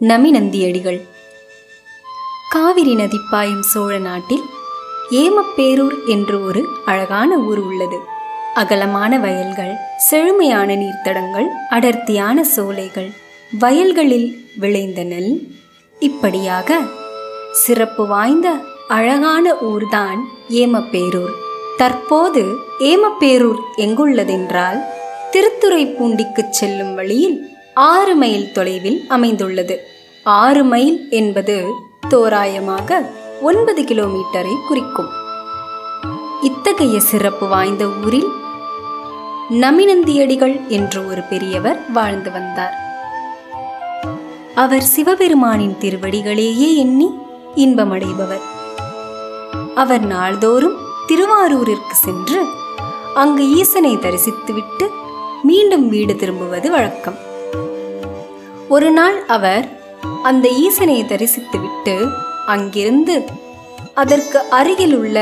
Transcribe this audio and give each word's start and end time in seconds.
நமிநந்தியடிகள் 0.00 1.00
காவிரி 2.50 2.94
நதி 2.94 3.18
பாயும் 3.30 3.62
சோழ 3.62 3.98
நாட்டில் 3.98 4.42
ஏமப்பேரூர் 5.10 6.06
என்று 6.06 6.44
ஒரு 6.44 6.68
அழகான 6.84 7.36
ஊர் 7.36 7.58
உள்ளது. 7.58 7.96
அகலமான 8.54 9.18
வயல்கள் 9.18 9.74
செழுமையான 9.96 10.74
நீர்த்தடங்கள் 10.74 11.46
அடர்த்தியான 11.70 12.44
சோலைகள் 12.44 13.10
வயல்களில் 13.58 14.44
விளைந்த 14.56 15.02
நெல். 15.02 15.48
இப்படியாக 15.98 16.78
சிறப்பு 17.52 18.06
வாய்ந்த 18.06 18.48
அழகான 18.88 19.56
ஊர்தான் 19.56 20.28
ஏமப்பேரூர் 20.48 21.34
தற்போது 21.76 22.44
ஏமப்பேரூர் 22.78 23.60
எங்குள்ளதென்றால் 23.76 24.80
திருத்துறைப்பூண்டிக்கு 25.32 26.44
செல்லும் 26.50 26.94
வழியில் 26.94 27.57
ஆறு 27.78 28.14
மைல் 28.14 28.52
தொலைவில் 28.52 29.04
அமைந்துள்ளது. 29.08 29.80
ஆறு 30.22 30.64
மைல் 30.64 31.08
என்பது 31.10 31.64
தோராயமாக 32.08 33.10
ஒன்பது 33.42 33.82
கிலோமீட்டரை 33.82 34.54
குறிக்கும். 34.68 35.08
இத்தகைய 36.42 37.00
சிறப்பு 37.00 37.48
வாய்ந்த 37.48 37.86
ஊரில் 38.04 38.28
நமினந்தியடிகள் 39.50 40.66
என்று 40.68 41.08
ஒரு 41.08 41.22
பெரியவர் 41.22 41.90
வாழ்ந்து 41.92 42.32
வந்தார். 42.32 42.74
அவர் 44.54 44.82
சிவபெருமானின் 44.82 45.76
திருவடிகளையே 45.80 46.76
எண்ணி 46.76 47.10
இன்பமடைபவர். 47.54 48.42
அவர் 49.74 50.06
நாள்தோறும் 50.06 50.76
திருவாரூரிற்கு 51.06 51.94
சென்று 51.94 52.44
அங்கு 53.14 53.50
ஈசனை 53.50 53.96
தரிசித்துவிட்டு 53.96 54.88
மீண்டும் 55.42 55.88
வீடு 55.88 56.16
திரும்புவது 56.16 56.70
வழக்கம். 56.70 57.26
ஒரு 58.68 58.90
நாள் 58.90 59.26
அவர் 59.26 59.66
அந்த 60.22 60.48
ஈசனை 60.48 61.02
தரிசித்துவிட்டு 61.02 62.10
அங்கிருந்து 62.46 63.24
அதற்கு 63.94 64.38
அருகிலுள்ள 64.48 65.18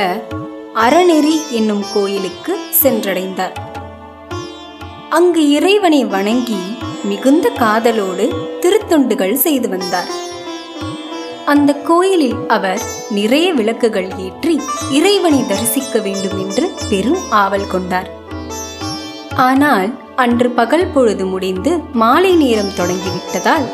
அறநெறி 0.75 1.37
என்னும் 1.51 1.85
கோயிலுக்கு 1.95 2.59
சென்றடைந்தார். 2.83 3.55
அங்கு 5.11 5.51
இறைவனை 5.51 6.05
வணங்கி 6.05 6.61
மிகுந்த 7.05 7.49
காதலோடு 7.49 8.27
திருத்தொண்டுகள் 8.61 9.37
செய்து 9.37 9.69
வந்தார். 9.69 10.11
அந்த 11.45 11.73
கோயிலில் 11.73 12.47
அவர் 12.49 12.83
நிறைய 13.11 13.53
விளக்குகள் 13.53 14.11
ஏற்றி 14.17 14.61
இறைவனை 14.91 15.47
தரிசிக்க 15.47 15.99
வேண்டும் 15.99 16.39
என்று 16.39 16.71
பெரும் 16.89 17.23
ஆவல் 17.31 17.69
கொண்டார். 17.69 18.11
ஆனால் 19.37 20.06
அன்று 20.17 20.51
பகல் 20.51 20.87
பொழுது 20.87 21.27
முடிந்து 21.27 21.79
மாலை 21.93 22.37
நேரம் 22.37 22.73
தொடங்கிவிட்டதால் 22.77 23.67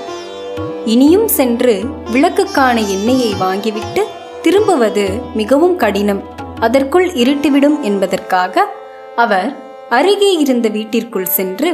இனியும் 0.85 1.29
சென்று 1.29 1.85
விளக்குக்கான 2.13 2.77
எண்ணெயை 2.89 3.35
வாங்கிவிட்டு 3.41 4.03
திரும்புவது 4.43 5.05
மிகவும் 5.35 5.77
கடினம். 5.77 6.23
அதற்குள் 6.61 7.07
இருட்டிவிடும் 7.13 7.81
என்பதற்காக 7.81 8.65
அவர் 9.17 9.57
அருகே 9.89 10.33
இருந்த 10.37 10.69
வீட்டிற்குள் 10.69 11.27
சென்று 11.27 11.71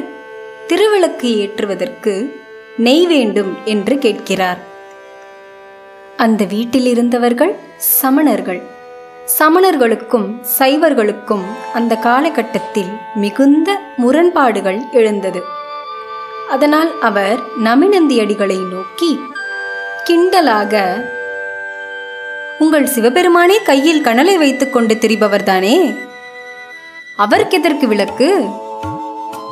திருவிளக்கு 0.69 1.29
ஏற்றுவதற்கு 1.37 2.15
நெய் 2.77 3.07
வேண்டும் 3.07 3.57
என்று 3.65 3.99
கேட்கிறார். 3.99 4.61
அந்த 6.17 6.45
வீட்டில் 6.45 6.87
இருந்தவர்கள் 6.87 7.57
சமணர்கள். 7.77 8.63
சமணர்களுக்கும் 9.37 10.41
சைவர்களுக்கும் 10.59 11.45
அந்த 11.75 11.97
காலகட்டத்தில் 11.97 12.89
மிகுந்த 13.15 13.81
முரண்பாடுகள் 13.97 14.81
எழுந்தது. 14.93 15.43
அதனால் 16.49 17.01
அவர் 17.01 17.39
நமினந்தியடிகளை 17.65 18.69
நோக்கி 18.69 19.21
கிண்டலாக 20.05 21.05
உங்கள் 22.59 22.87
சிவபெருமானே 22.87 23.63
கையில் 23.63 24.01
கனலை 24.01 24.39
வைத்துக் 24.39 24.73
கொண்டு 24.73 24.95
திரிபவர்தானே? 24.95 25.97
அவருக்கெதற்கு 27.19 27.87
விளக்கு? 27.87 28.45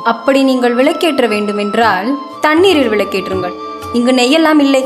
அப்படி 0.03 0.43
நீங்கள் 0.43 0.73
விளக்கேற்ற 0.73 1.27
வேண்டுமென்றால் 1.27 2.17
தண்ணீரில் 2.41 2.89
விளக்கேற்றுங்கள். 2.89 3.53
இங்கு 3.93 4.11
நெய்யெல்லாம் 4.11 4.59
இல்லை 4.59 4.85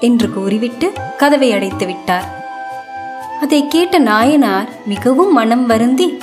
என்று 0.00 0.30
கூறிவிட்டு 0.30 0.92
கதவை 1.16 1.52
அடைத்து 1.52 1.86
விட்டார். 1.86 2.35
அதை 3.40 3.68
கேட்ட 3.68 3.98
நாயனார் 3.98 4.68
மிகவும் 4.86 5.32
மனம் 5.32 5.66
வருந்தி 5.66 6.18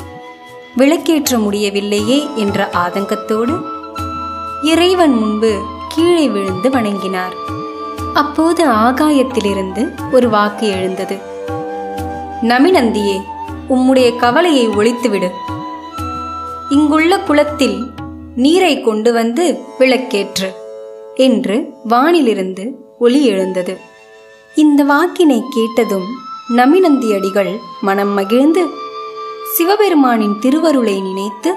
விளக்கேற்ற 0.76 1.38
முடியவில்லையே 1.38 2.28
என்ற 2.36 2.70
ஆதங்கத்தோடு 2.74 3.62
இறைவன் 4.64 5.14
முன்பு 5.14 5.62
கீழே 5.90 6.28
விழுந்து 6.28 6.70
வணங்கினார். 6.70 7.34
அப்போது 8.14 8.68
ஆகாயத்திலிருந்து 8.68 10.14
ஒரு 10.14 10.30
வாக்கு 10.30 10.68
எழுந்தது. 10.68 11.18
நமிநந்தியே 12.42 13.22
உம்முடைய 13.70 14.16
கவலையை 14.16 14.68
ஒழித்துவிடு. 14.68 15.30
இங்குள்ள 16.70 17.20
குளத்தில் 17.20 17.92
நீரை 18.36 18.82
கொண்டு 18.82 19.14
வந்து 19.14 19.60
விளக்கேற்று 19.80 20.54
என்று 21.16 21.74
வானிலிருந்து 21.90 22.72
ஒளி 23.00 23.26
எழுந்தது. 23.26 23.78
இந்த 24.56 24.84
வாக்கினை 24.84 25.44
கேட்டதும் 25.50 26.22
நமிநந்தியடிகள் 26.50 27.60
மனம் 27.82 28.10
மகிழ்ந்து 28.10 28.68
சிவபெருமானின் 29.58 30.40
திருவருளை 30.40 31.02
நினைத்து 31.02 31.56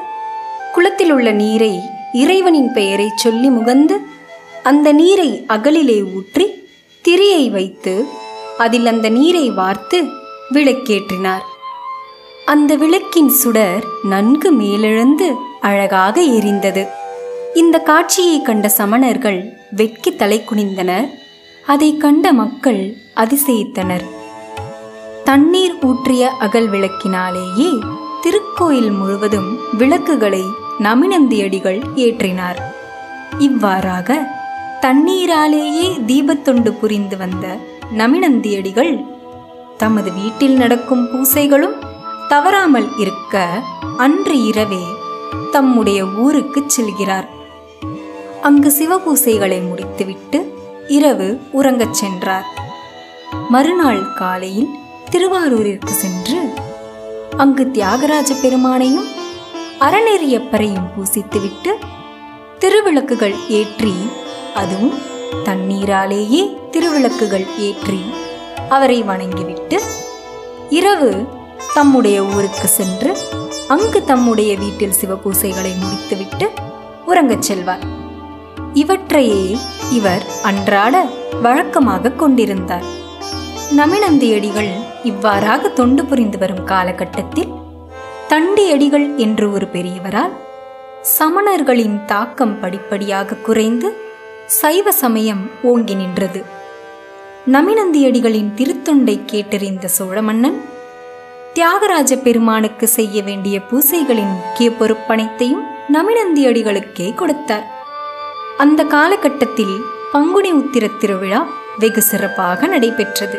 குளத்தில் 0.72 1.12
உள்ள 1.12 1.30
நீரை 1.30 1.80
இறைவனின் 2.12 2.72
பெயரை 2.72 3.12
சொல்லி 3.14 3.48
முகந்து 3.48 3.96
அந்த 4.62 4.92
நீரை 4.92 5.44
அகலிலே 5.48 6.14
ஊற்றி 6.14 6.68
திரியை 7.08 7.50
வைத்து 7.50 8.06
அதில் 8.58 8.86
அந்த 8.86 9.08
நீரை 9.08 9.50
வார்த்து 9.50 10.04
விளக்கேற்றினார். 10.52 11.44
அந்த 12.44 12.74
விளக்கின் 12.74 13.28
சுடர் 13.28 13.84
நன்கு 14.02 14.52
மேலெழுந்து 14.52 15.34
அழகாக 15.60 16.20
எரிந்தது. 16.20 16.86
இந்த 17.54 17.78
காட்சியை 17.78 18.42
கண்ட 18.42 18.68
சமணர்கள் 18.68 19.52
வெட்கி 19.70 20.16
தலை 20.16 20.44
குனிந்தனர். 20.44 21.08
அதை 21.66 21.96
கண்ட 21.96 22.32
மக்கள் 22.32 22.94
அதிசயித்தனர். 23.16 24.15
தண்ணீர் 25.26 25.78
ஊற்றிய 25.80 26.28
அகல் 26.38 26.70
விளக்கினாலேயே 26.70 27.70
திருக்கோயில் 28.20 28.90
முழுவதும் 28.98 29.58
விளக்குகளை 29.78 30.42
நமினந்தியடிகள் 30.78 31.80
ஏற்றினார். 31.96 32.60
இவ்வாறாக 33.38 34.28
தண்ணீராலேயே 34.80 35.88
தீபத்தொண்டு 36.06 36.70
புரிந்து 36.70 37.16
வந்த 37.16 37.58
நமினந்தியடிகள் 37.98 39.04
தமது 39.76 40.12
வீட்டில் 40.12 40.56
நடக்கும் 40.56 41.08
பூசைகளும் 41.10 41.76
தவறாமல் 42.28 42.88
இருக்க 42.98 43.62
அன்று 43.96 44.44
இரவே 44.44 44.84
தம்முடைய 45.50 46.04
ஊருக்குச் 46.04 46.80
செல்கிறார். 46.80 47.28
அங்கு 48.42 48.72
சிவபூசைகளை 48.78 49.68
முடித்துவிட்டு 49.68 50.54
இரவு 50.88 51.40
உறங்கச் 51.52 51.94
சென்றார். 51.94 52.46
மறுநாள் 53.48 54.12
காலையில் 54.12 54.68
திருவாரூரிற்கு 55.10 55.92
சென்று 55.92 56.38
அங்கு 57.36 57.70
தியாகராஜ 57.70 58.32
பெருமானையும் 58.42 59.08
அறநெறியப்பரையும் 59.80 60.88
பூசித்துவிட்டு 60.94 61.72
திருவிளக்குகள் 62.58 63.36
ஏற்றி 63.48 63.94
அதுவும் 64.54 64.94
தண்ணீராலேயே 65.44 66.42
திருவிளக்குகள் 66.70 67.46
ஏற்றி 67.58 68.00
அவரை 68.68 69.02
வணங்கிவிட்டு 69.02 69.82
இரவு 70.70 71.26
தம்முடைய 71.74 72.24
ஊருக்கு 72.24 72.68
சென்று 72.68 73.16
அங்கு 73.68 74.04
தம்முடைய 74.04 74.56
வீட்டில் 74.56 74.98
சிவபூசைகளை 75.00 75.72
முடித்துவிட்டு 75.80 76.48
உறங்கச் 77.06 77.42
செல்வார். 77.42 77.84
இவற்றையே 78.74 79.58
இவர் 79.90 80.24
அன்றாட 80.42 81.06
வழக்கமாக 81.42 82.10
கொண்டிருந்தார். 82.10 82.86
நமினந்தியடிகள் 83.76 84.85
இவ்வாறாக 85.10 85.68
தொண்டு 85.68 86.04
புரிந்து 86.04 86.38
வரும் 86.38 86.64
காலகட்டத்தில் 86.64 87.52
தண்டியடிகள் 88.28 89.16
என்று 89.16 89.52
ஒரு 89.52 89.66
பெரியவரால் 89.72 90.34
சமணர்களின் 91.18 92.04
தாக்கம் 92.04 92.60
படிப்படியாக 92.60 93.34
குறைந்து 93.34 93.88
சைவ 94.46 94.92
சமயம் 94.92 95.50
ஓங்கி 95.62 95.94
நின்றது. 95.94 96.40
நமினந்தியடிகளின் 97.52 98.50
திருத்தொண்டை 98.56 99.16
கேட்டறிந்த 99.32 99.84
சோழ 99.84 100.22
மன்னன் 100.22 100.58
தியாகராஜ 101.54 102.16
பெருமானுக்கு 102.22 102.88
செய்ய 102.88 103.22
வேண்டிய 103.22 103.56
பூசைகளின் 103.60 104.32
முக்கிய 104.36 104.70
பொறுப்பனைத்தையும் 104.70 105.64
நமினந்தியடிகளுக்கே 105.92 107.14
கொடுத்தார். 107.14 107.66
அந்த 108.56 108.82
காலகட்டத்தில் 108.84 109.76
பங்குனி 110.12 110.52
உத்திர 110.52 110.84
திருவிழா 110.98 111.40
வெகு 111.78 112.02
சிறப்பாக 112.02 112.66
நடைபெற்றது. 112.66 113.38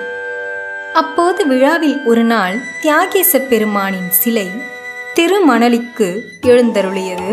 அப்போது 1.00 1.48
விழாவில் 1.48 1.98
ஒரு 2.06 2.24
நாள் 2.24 2.56
தியாகேச 2.84 3.40
பெருமானின் 3.50 4.10
சிலை 4.10 4.46
திருமணலிக்கு 5.14 6.08
எழுந்தருளியது. 6.42 7.32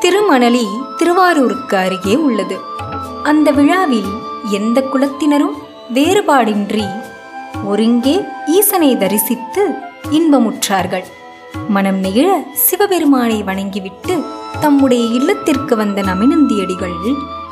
திருமணலி 0.00 0.66
திருவாரூருக்கு 0.96 1.76
அருகே 1.76 2.14
உள்ளது. 2.16 2.56
அந்த 3.22 3.50
விழாவில் 3.50 4.10
எந்த 4.50 4.80
குலத்தினரும் 4.80 5.56
வேறுபாடின்றி 5.94 6.86
ஒருங்கே 7.64 8.16
ஈசனை 8.46 8.90
தரிசித்து 8.96 9.64
இன்பமுற்றார்கள். 10.10 11.06
மனம் 11.68 12.02
நெகிழ 12.04 12.28
சிவபெருமானை 12.66 13.42
வணங்கிவிட்டு 13.42 14.16
தம்முடைய 14.60 15.04
இல்லத்திற்கு 15.18 15.76
வந்த 15.76 16.02
நமினந்தியடிகள் 16.02 16.98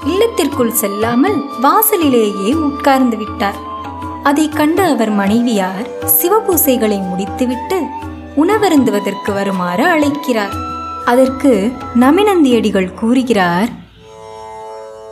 இல்லத்திற்குள் 0.04 0.76
செல்லாமல் 0.82 1.38
வாசலிலேயே 1.60 2.50
உட்கார்ந்து 2.68 3.16
விட்டார். 3.16 3.65
அதைக் 4.26 4.52
கண்டு 4.56 4.82
அவர் 4.82 5.12
மனைவியார் 5.12 5.86
சிவபூசைகளை 6.22 7.08
முடித்துவிட்டு 7.08 7.82
உணவருந்துவதற்கு 8.36 9.32
வருமாறு 9.32 9.86
அழைக்கிறார். 9.86 10.52
அதற்கு 11.04 11.72
நமினந்தியடிகள் 12.00 12.94
கூறுகிறார் 12.94 13.68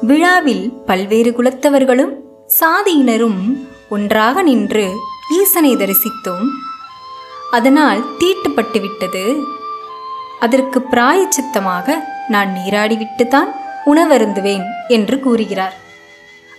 விழாவில் 0.00 0.72
பல்வேறு 0.87 1.31
குலத்தவர்களும் 1.31 2.12
சாதியினரும் 2.61 3.66
ஒன்றாக 3.90 4.43
நின்று 4.43 4.93
ஈசனை 5.40 5.76
தரிசித்தோம். 5.76 6.46
அதனால் 7.50 8.05
தீட்டுப்பட்டு 8.19 8.81
விட்டது. 8.81 9.43
அதற்கு 10.40 10.81
பிராயச்சித்தமாக 10.81 11.94
நான் 12.28 12.49
நீராடிவிட்டுதான் 12.49 13.50
உணவருந்துவேன் 13.87 14.64
என்று 14.88 15.20
கூறுகிறார். 15.20 15.82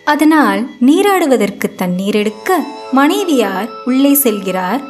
அதனால் 0.06 0.62
நீராடுவதற்கு 0.80 1.68
தண்ணீர் 1.76 2.16
எடுக்க 2.16 2.58
மனைவியார் 2.92 3.70
உள்ளே 3.86 4.12
செல்கிறார். 4.24 4.84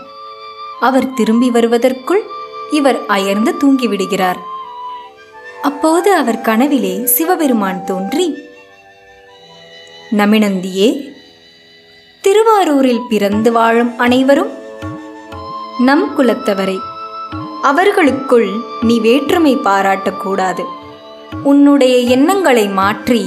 அவர் 0.79 1.13
திரும்பி 1.13 1.49
வருவதற்குள் 1.49 2.23
இவர் 2.71 2.99
அயர்ந்து 3.07 3.51
தூங்கிவிடுகிறார். 3.61 4.39
அப்போது 5.61 6.09
அவர் 6.13 6.41
கனவிலே 6.41 6.95
சிவபெருமான் 7.05 7.83
தோன்றி 7.83 8.27
நமினந்தியே 10.17 10.89
திருவாரூரில் 12.23 13.07
பிறந்து 13.09 13.51
வாழும் 13.51 13.91
அனைவரும் 13.97 14.51
நம் 15.79 16.05
குலத்தவரை 16.17 16.77
அவர்களுக்குள் 17.61 18.49
நீ 18.81 18.95
வேற்றுமை 18.99 19.53
பாராட்டக்கூடாது. 19.55 20.63
உன்னுடைய 21.43 21.95
எண்ணங்களை 22.15 22.67
மாற்றி 22.79 23.21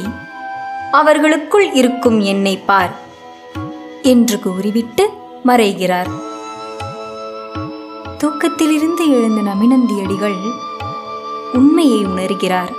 அவர்களுக்குள் 0.93 1.73
இருக்கும் 1.73 2.20
என்னை 2.20 2.56
பார் 2.56 2.96
என்று 4.02 4.38
கூறிவிட்டு 4.38 5.11
மறைகிறார். 5.46 6.11
தூக்கத்திலிருந்து 8.19 9.11
எழுந்த 9.11 9.40
நமினந்தியடிகள் 9.40 10.37
உண்மையை 11.52 12.05
உணர்கிறார். 12.05 12.73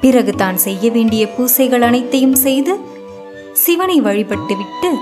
பிறகு 0.00 0.32
தான் 0.32 0.56
செய்ய 0.56 0.90
வேண்டிய 0.90 1.28
பூசைகள் 1.28 1.82
அனைத்தையும் 1.82 2.34
செய்து 2.34 2.80
சிவனை 3.52 4.00
வழிபட்டுவிட்டு 4.00 4.94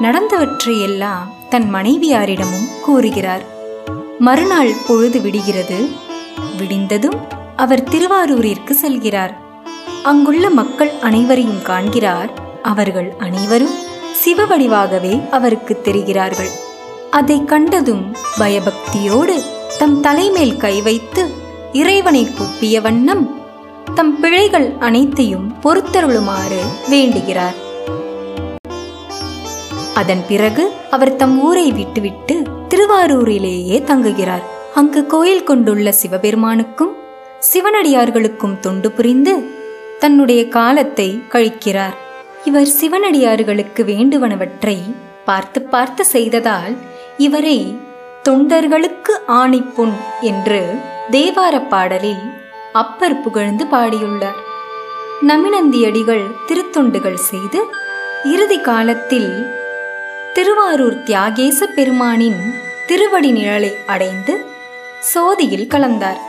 நடந்தவற்றை 0.00 0.82
எல்லாம் 0.82 1.32
தன் 1.48 1.74
மனைவியாரிடமும் 1.74 2.80
கூறுகிறார். 2.84 3.44
மறுநாள் 4.18 4.72
பொழுது 4.86 5.20
விடுகிறது. 5.20 5.88
விடிந்ததும் 6.58 7.28
அவர் 7.56 7.84
திருவாரூரிற்கு 7.84 8.76
செல்கிறார். 8.82 9.48
அங்குள்ள 10.02 10.50
மக்கள் 10.50 10.90
அனைவரையும் 11.00 11.62
காண்கிறார். 11.62 12.60
அவர்கள் 12.62 13.14
அனைவரும் 13.18 13.74
சிவவடிவாகவே 14.24 15.28
அவருக்கு 15.28 15.80
தெரிகிறார்கள். 15.84 16.50
அதை 17.10 17.44
கண்டதும் 17.44 18.16
பயபக்தியோடு 18.38 19.42
தம் 19.78 20.00
தலைமேல் 20.00 20.56
கை 20.56 20.82
வைத்து 20.82 21.30
இறைவனை 21.72 22.26
கூப்பிய 22.30 22.80
வண்ணம் 22.80 23.40
தம் 23.94 24.20
பிழைகள் 24.20 24.72
அனைத்தையும் 24.78 25.54
பொறுத்தருளுமாறு 25.62 26.60
வேண்டுகிறார். 26.88 27.54
அதன் 29.94 30.24
பிறகு 30.28 30.72
அவர் 30.90 31.16
தம் 31.16 31.42
ஊரை 31.42 31.72
விட்டுவிட்டு 31.72 32.42
திருவாரூரிலேயே 32.68 33.84
தங்குகிறார். 33.84 34.42
அங்கு 34.74 35.06
கோயில் 35.06 35.44
கொண்டுள்ள 35.44 35.92
சிவபெருமானுக்கும் 35.92 36.92
சிவனடியார்களுக்கும் 37.52 38.60
தொண்டு 38.60 38.90
புரிந்து 38.90 39.58
தன்னுடைய 40.00 40.48
காலத்தை 40.48 41.22
கழிக்கிறார். 41.32 41.96
இவர் 42.44 42.68
சிவனடியார்களுக்கு 42.80 43.82
வேண்டுவனவற்றை 43.84 44.76
பார்த்து 45.24 45.62
பார்த்து 45.62 46.04
செய்ததால் 46.04 46.76
இவரை 47.16 47.76
தொண்டர்களுக்கு 48.28 49.12
ஆணிப்புண் 49.28 49.92
என்று 50.20 50.60
தேவார 51.10 51.68
பாடலில் 51.68 52.24
அப்பர் 52.72 53.20
புகழ்ந்து 53.20 53.64
பாடியுள்ளார். 53.64 54.40
நமினந்தியடிகள் 55.26 56.24
திருத்தொண்டுகள் 56.46 57.20
செய்து 57.30 57.60
இறுதி 58.24 58.58
காலத்தில் 58.60 59.30
திருவாரூர் 60.34 60.98
தியாகேச 61.02 61.66
பெருமானின் 61.76 62.40
திருவடி 62.86 63.32
நிழலை 63.32 63.72
அடைந்து 63.86 64.46
சோதியில் 65.00 65.70
கலந்தார். 65.70 66.20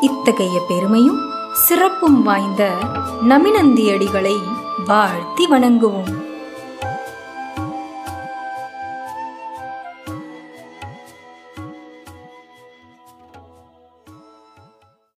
இத்தகைய 0.00 0.56
பெருமையும் 0.68 1.25
சிறப்பும் 1.56 2.22
வாய்ந்த 2.22 2.62
நமினந்தியடிகளை 3.28 4.36
வாழ்த்தி 4.86 5.44
வணங்குவோம். 5.46 6.25